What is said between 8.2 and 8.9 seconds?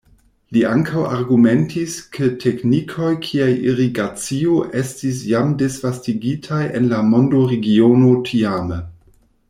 tiame.